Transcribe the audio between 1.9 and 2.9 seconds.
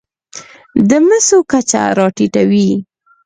راټېته وي.